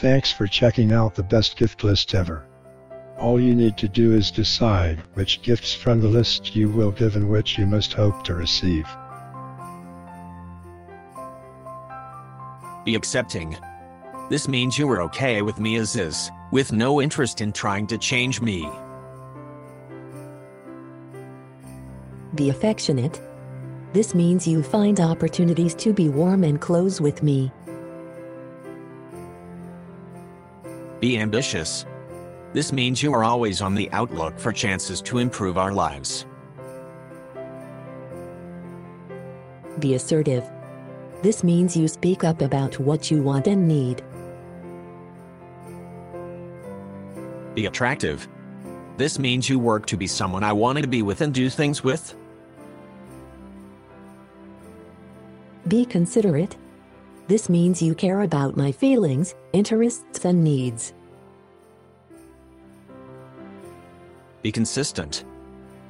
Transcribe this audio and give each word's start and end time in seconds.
Thanks 0.00 0.30
for 0.30 0.46
checking 0.46 0.92
out 0.92 1.14
the 1.14 1.22
best 1.22 1.56
gift 1.56 1.82
list 1.82 2.14
ever. 2.14 2.46
All 3.18 3.40
you 3.40 3.54
need 3.54 3.78
to 3.78 3.88
do 3.88 4.12
is 4.12 4.30
decide 4.30 4.98
which 5.14 5.40
gifts 5.40 5.72
from 5.72 6.02
the 6.02 6.06
list 6.06 6.54
you 6.54 6.68
will 6.68 6.90
give 6.90 7.16
and 7.16 7.30
which 7.30 7.56
you 7.56 7.66
must 7.66 7.94
hope 7.94 8.22
to 8.24 8.34
receive. 8.34 8.86
Be 12.84 12.94
accepting. 12.94 13.56
This 14.28 14.48
means 14.48 14.78
you 14.78 14.86
are 14.90 15.00
okay 15.00 15.40
with 15.40 15.58
me 15.58 15.76
as 15.76 15.96
is, 15.96 16.30
with 16.52 16.72
no 16.72 17.00
interest 17.00 17.40
in 17.40 17.50
trying 17.50 17.86
to 17.86 17.96
change 17.96 18.42
me. 18.42 18.70
Be 22.34 22.50
affectionate. 22.50 23.18
This 23.94 24.14
means 24.14 24.46
you 24.46 24.62
find 24.62 25.00
opportunities 25.00 25.74
to 25.76 25.94
be 25.94 26.10
warm 26.10 26.44
and 26.44 26.60
close 26.60 27.00
with 27.00 27.22
me. 27.22 27.50
Be 31.00 31.18
ambitious. 31.18 31.84
This 32.52 32.72
means 32.72 33.02
you 33.02 33.12
are 33.12 33.22
always 33.22 33.60
on 33.60 33.74
the 33.74 33.90
outlook 33.92 34.38
for 34.38 34.52
chances 34.52 35.02
to 35.02 35.18
improve 35.18 35.58
our 35.58 35.72
lives. 35.72 36.26
Be 39.78 39.94
assertive. 39.94 40.44
This 41.22 41.44
means 41.44 41.76
you 41.76 41.86
speak 41.86 42.24
up 42.24 42.40
about 42.40 42.78
what 42.78 43.10
you 43.10 43.22
want 43.22 43.46
and 43.46 43.68
need. 43.68 44.02
Be 47.54 47.66
attractive. 47.66 48.26
This 48.96 49.18
means 49.18 49.48
you 49.48 49.58
work 49.58 49.84
to 49.86 49.96
be 49.96 50.06
someone 50.06 50.42
I 50.42 50.52
wanted 50.52 50.82
to 50.82 50.88
be 50.88 51.02
with 51.02 51.20
and 51.20 51.34
do 51.34 51.50
things 51.50 51.84
with. 51.84 52.14
Be 55.68 55.84
considerate. 55.84 56.56
This 57.28 57.48
means 57.48 57.82
you 57.82 57.94
care 57.94 58.20
about 58.20 58.56
my 58.56 58.70
feelings, 58.70 59.34
interests, 59.52 60.24
and 60.24 60.44
needs. 60.44 60.92
Be 64.42 64.52
consistent. 64.52 65.24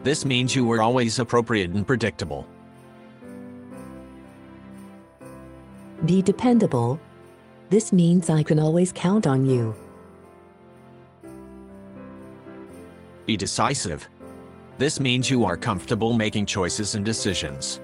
This 0.02 0.25
means 0.25 0.56
you 0.56 0.70
are 0.72 0.80
always 0.80 1.19
appropriate 1.19 1.70
and 1.72 1.86
predictable. 1.86 2.47
Be 6.06 6.22
dependable. 6.22 6.98
This 7.69 7.92
means 7.92 8.30
I 8.30 8.42
can 8.42 8.58
always 8.58 8.92
count 8.92 9.27
on 9.27 9.44
you. 9.44 9.75
Be 13.27 13.36
decisive. 13.36 14.08
This 14.78 15.00
means 15.00 15.28
you 15.30 15.44
are 15.44 15.56
comfortable 15.56 16.12
making 16.14 16.47
choices 16.47 16.94
and 16.94 17.05
decisions. 17.05 17.80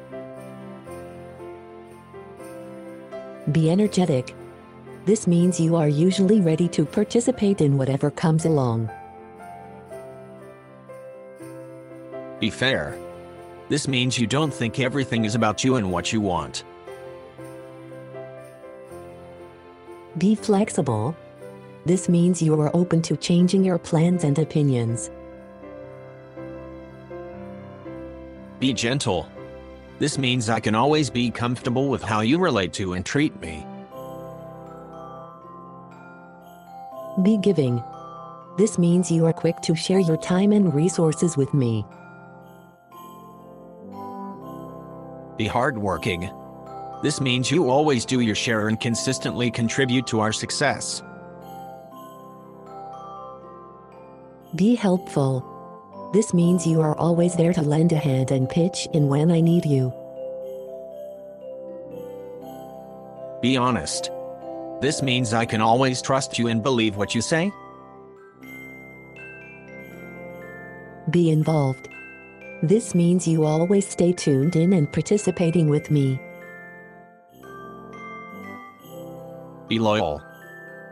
Be 3.52 3.70
energetic. 3.70 4.34
This 5.04 5.26
means 5.26 5.60
you 5.60 5.76
are 5.76 5.88
usually 5.88 6.40
ready 6.40 6.68
to 6.68 6.86
participate 6.86 7.60
in 7.60 7.76
whatever 7.76 8.10
comes 8.10 8.46
along. 8.46 8.88
Be 12.40 12.50
fair. 12.50 12.96
This 13.68 13.88
means 13.88 14.18
you 14.18 14.26
don't 14.26 14.52
think 14.52 14.78
everything 14.78 15.24
is 15.24 15.34
about 15.34 15.64
you 15.64 15.76
and 15.76 15.90
what 15.92 16.12
you 16.12 16.20
want. 16.20 16.64
Be 20.18 20.34
flexible. 20.34 21.16
This 21.84 22.08
means 22.08 22.40
you 22.40 22.58
are 22.60 22.70
open 22.74 23.02
to 23.02 23.16
changing 23.16 23.64
your 23.64 23.78
plans 23.78 24.24
and 24.24 24.38
opinions. 24.38 25.10
Be 28.60 28.72
gentle. 28.72 29.31
This 30.02 30.18
means 30.18 30.50
I 30.50 30.58
can 30.58 30.74
always 30.74 31.10
be 31.10 31.30
comfortable 31.30 31.86
with 31.86 32.02
how 32.02 32.22
you 32.22 32.36
relate 32.38 32.72
to 32.72 32.94
and 32.94 33.06
treat 33.06 33.40
me. 33.40 33.64
Be 37.22 37.36
giving. 37.36 37.80
This 38.58 38.80
means 38.80 39.12
you 39.12 39.26
are 39.26 39.32
quick 39.32 39.60
to 39.60 39.76
share 39.76 40.00
your 40.00 40.16
time 40.16 40.50
and 40.50 40.74
resources 40.74 41.36
with 41.36 41.54
me. 41.54 41.86
Be 45.36 45.46
hardworking. 45.46 46.28
This 47.04 47.20
means 47.20 47.52
you 47.52 47.70
always 47.70 48.04
do 48.04 48.18
your 48.22 48.34
share 48.34 48.66
and 48.66 48.80
consistently 48.80 49.52
contribute 49.52 50.08
to 50.08 50.18
our 50.18 50.32
success. 50.32 51.00
Be 54.56 54.74
helpful. 54.74 55.51
This 56.12 56.34
means 56.34 56.66
you 56.66 56.82
are 56.82 56.96
always 56.98 57.36
there 57.36 57.54
to 57.54 57.62
lend 57.62 57.92
a 57.92 57.96
hand 57.96 58.30
and 58.30 58.48
pitch 58.48 58.86
in 58.92 59.08
when 59.08 59.30
I 59.30 59.40
need 59.40 59.64
you. 59.64 59.92
Be 63.40 63.56
honest. 63.56 64.10
This 64.82 65.02
means 65.02 65.32
I 65.32 65.46
can 65.46 65.62
always 65.62 66.02
trust 66.02 66.38
you 66.38 66.48
and 66.48 66.62
believe 66.62 66.96
what 66.96 67.14
you 67.14 67.22
say. 67.22 67.50
Be 71.10 71.30
involved. 71.30 71.88
This 72.62 72.94
means 72.94 73.26
you 73.26 73.44
always 73.44 73.88
stay 73.88 74.12
tuned 74.12 74.54
in 74.54 74.72
and 74.72 74.92
participating 74.92 75.68
with 75.68 75.90
me. 75.90 76.20
Be 79.66 79.78
loyal. 79.78 80.22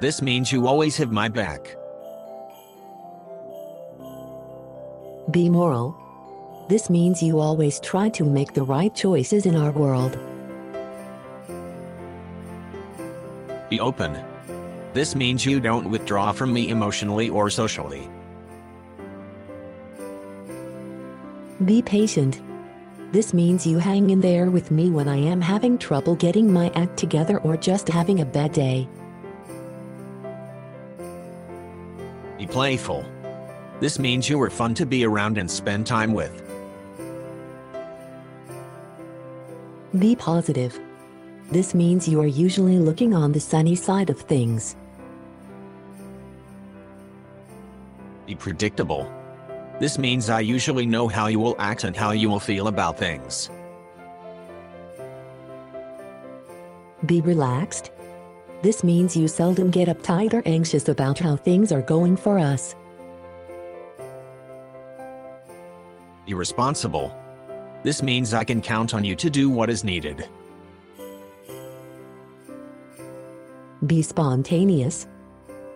This 0.00 0.22
means 0.22 0.50
you 0.50 0.66
always 0.66 0.96
have 0.96 1.12
my 1.12 1.28
back. 1.28 1.76
Be 5.30 5.50
moral. 5.50 5.94
This 6.68 6.88
means 6.88 7.22
you 7.22 7.38
always 7.38 7.78
try 7.80 8.08
to 8.10 8.24
make 8.24 8.54
the 8.54 8.62
right 8.62 8.94
choices 8.94 9.44
in 9.44 9.54
our 9.54 9.70
world. 9.70 10.18
Be 13.68 13.78
open. 13.78 14.18
This 14.92 15.14
means 15.14 15.44
you 15.44 15.60
don't 15.60 15.90
withdraw 15.90 16.32
from 16.32 16.52
me 16.52 16.70
emotionally 16.70 17.28
or 17.28 17.50
socially. 17.50 18.08
Be 21.64 21.82
patient. 21.82 22.40
This 23.12 23.34
means 23.34 23.66
you 23.66 23.78
hang 23.78 24.10
in 24.10 24.20
there 24.20 24.50
with 24.50 24.70
me 24.70 24.90
when 24.90 25.06
I 25.06 25.16
am 25.16 25.40
having 25.40 25.76
trouble 25.76 26.16
getting 26.16 26.52
my 26.52 26.70
act 26.74 26.96
together 26.96 27.38
or 27.40 27.56
just 27.56 27.88
having 27.88 28.20
a 28.20 28.24
bad 28.24 28.52
day. 28.52 28.88
Be 32.38 32.46
playful. 32.46 33.04
This 33.80 33.98
means 33.98 34.28
you 34.28 34.40
are 34.42 34.50
fun 34.50 34.74
to 34.74 34.84
be 34.84 35.04
around 35.04 35.38
and 35.38 35.50
spend 35.50 35.86
time 35.86 36.12
with. 36.12 36.42
Be 39.98 40.14
positive. 40.14 40.78
This 41.50 41.74
means 41.74 42.06
you 42.06 42.20
are 42.20 42.26
usually 42.26 42.78
looking 42.78 43.14
on 43.14 43.32
the 43.32 43.40
sunny 43.40 43.74
side 43.74 44.10
of 44.10 44.20
things. 44.20 44.76
Be 48.26 48.34
predictable. 48.36 49.10
This 49.80 49.98
means 49.98 50.28
I 50.28 50.40
usually 50.40 50.84
know 50.84 51.08
how 51.08 51.26
you 51.28 51.40
will 51.40 51.56
act 51.58 51.84
and 51.84 51.96
how 51.96 52.12
you 52.12 52.28
will 52.28 52.38
feel 52.38 52.68
about 52.68 52.98
things. 52.98 53.50
Be 57.06 57.22
relaxed. 57.22 57.90
This 58.60 58.84
means 58.84 59.16
you 59.16 59.26
seldom 59.26 59.70
get 59.70 59.88
uptight 59.88 60.34
or 60.34 60.42
anxious 60.44 60.88
about 60.90 61.18
how 61.18 61.34
things 61.34 61.72
are 61.72 61.80
going 61.80 62.14
for 62.14 62.38
us. 62.38 62.74
Be 66.26 66.34
responsible. 66.34 67.16
This 67.82 68.02
means 68.02 68.34
I 68.34 68.44
can 68.44 68.60
count 68.60 68.94
on 68.94 69.04
you 69.04 69.16
to 69.16 69.30
do 69.30 69.48
what 69.48 69.70
is 69.70 69.84
needed. 69.84 70.28
Be 73.86 74.02
spontaneous. 74.02 75.06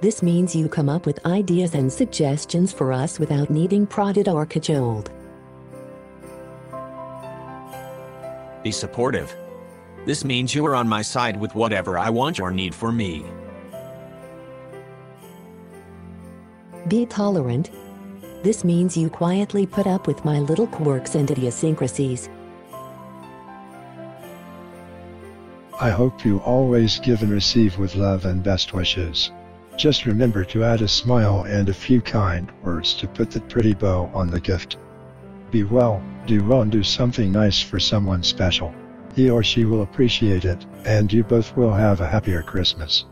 This 0.03 0.23
means 0.23 0.55
you 0.55 0.69
come 0.69 0.91
up 0.91 1.07
with 1.07 1.25
ideas 1.25 1.75
and 1.75 1.91
suggestions 1.91 2.73
for 2.73 2.93
us 2.93 3.19
without 3.19 3.49
needing 3.49 3.87
prodded 3.87 4.29
or 4.29 4.45
cajoled. 4.45 5.11
Be 8.63 8.71
supportive. 8.71 9.35
This 10.05 10.25
means 10.25 10.55
you 10.55 10.67
are 10.67 10.75
on 10.75 10.87
my 10.87 11.01
side 11.01 11.41
with 11.41 11.55
whatever 11.55 11.99
I 11.99 12.11
want 12.11 12.41
or 12.41 12.51
need 12.51 12.75
for 12.75 12.93
me. 12.93 13.25
Be 16.89 17.07
tolerant. 17.07 17.71
This 18.45 18.63
means 18.63 18.95
you 18.95 19.09
quietly 19.09 19.65
put 19.65 19.87
up 19.87 20.07
with 20.07 20.23
my 20.23 20.39
little 20.39 20.67
quirks 20.67 21.15
and 21.15 21.31
idiosyncrasies. 21.31 22.29
I 25.81 25.89
hope 25.89 26.27
you 26.27 26.41
always 26.41 26.99
give 26.99 27.23
and 27.23 27.33
receive 27.33 27.79
with 27.79 27.97
love 27.97 28.27
and 28.27 28.43
best 28.43 28.75
wishes. 28.75 29.31
Just 29.79 30.05
remember 30.05 30.45
to 30.45 30.63
add 30.63 30.83
a 30.83 30.89
smile 30.89 31.45
and 31.45 31.71
a 31.71 31.73
few 31.73 32.03
kind 32.03 32.53
words 32.63 32.93
to 32.97 33.09
put 33.09 33.31
the 33.31 33.41
pretty 33.41 33.73
bow 33.73 34.11
on 34.13 34.31
the 34.31 34.41
gift. 34.41 34.77
Be 35.51 35.65
well, 35.65 36.03
do 36.27 36.45
well 36.45 36.61
and 36.61 36.71
do 36.71 36.83
something 36.83 37.33
nice 37.33 37.63
for 37.63 37.81
someone 37.81 38.23
special. 38.23 38.75
He 39.17 39.31
or 39.31 39.43
she 39.43 39.65
will 39.65 39.81
appreciate 39.81 40.45
it, 40.45 40.67
and 40.85 41.11
you 41.11 41.25
both 41.25 41.57
will 41.57 41.73
have 41.73 42.03
a 42.03 42.07
happier 42.07 42.43
Christmas. 42.43 43.07